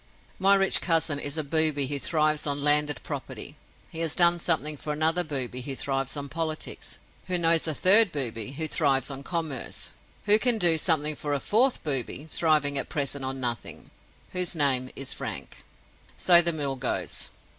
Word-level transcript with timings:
My 0.39 0.55
rich 0.55 0.81
cousin 0.81 1.19
is 1.19 1.37
a 1.37 1.43
booby 1.43 1.85
who 1.85 1.99
thrives 1.99 2.47
on 2.47 2.63
landed 2.63 3.03
property; 3.03 3.55
he 3.91 3.99
has 3.99 4.15
done 4.15 4.39
something 4.39 4.75
for 4.75 4.91
another 4.91 5.23
booby 5.23 5.61
who 5.61 5.75
thrives 5.75 6.17
on 6.17 6.27
Politics, 6.27 6.97
who 7.27 7.37
knows 7.37 7.67
a 7.67 7.73
third 7.75 8.11
booby 8.11 8.53
who 8.53 8.67
thrives 8.67 9.11
on 9.11 9.21
Commerce, 9.21 9.91
who 10.25 10.39
can 10.39 10.57
do 10.57 10.79
something 10.79 11.15
for 11.15 11.35
a 11.35 11.39
fourth 11.39 11.83
booby, 11.83 12.25
thriving 12.31 12.79
at 12.79 12.89
present 12.89 13.23
on 13.23 13.39
nothing, 13.39 13.91
whose 14.31 14.55
name 14.55 14.89
is 14.95 15.13
Frank. 15.13 15.63
So 16.17 16.41
the 16.41 16.51
mill 16.51 16.77
goes. 16.77 17.29